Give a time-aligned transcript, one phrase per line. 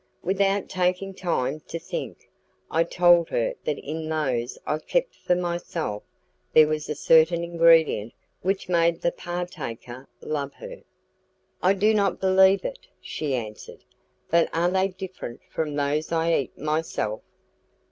[0.23, 2.27] Without taking time to think,
[2.71, 6.01] I told her that in those I kept for myself
[6.53, 8.11] there was a certain ingredient
[8.41, 10.81] which made the partaker love her.
[11.61, 13.83] "I do not believe it," she answered;
[14.27, 17.21] "but are they different from those I eat myself?"